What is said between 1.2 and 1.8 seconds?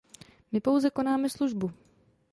službu.